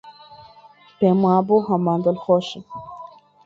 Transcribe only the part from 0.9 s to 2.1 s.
پێم وابوو هەمووان